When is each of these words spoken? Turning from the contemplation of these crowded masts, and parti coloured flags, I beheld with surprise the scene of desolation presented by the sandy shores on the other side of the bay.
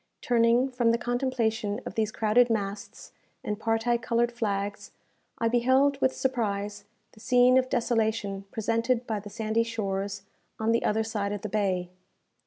Turning 0.21 0.67
from 0.71 0.89
the 0.89 0.97
contemplation 0.97 1.79
of 1.85 1.93
these 1.93 2.11
crowded 2.11 2.49
masts, 2.49 3.11
and 3.43 3.59
parti 3.59 3.99
coloured 3.99 4.31
flags, 4.31 4.89
I 5.37 5.47
beheld 5.47 6.01
with 6.01 6.15
surprise 6.15 6.85
the 7.11 7.19
scene 7.19 7.55
of 7.55 7.69
desolation 7.69 8.45
presented 8.51 9.05
by 9.05 9.19
the 9.19 9.29
sandy 9.29 9.61
shores 9.61 10.23
on 10.59 10.71
the 10.71 10.83
other 10.83 11.03
side 11.03 11.33
of 11.33 11.41
the 11.43 11.49
bay. 11.49 11.91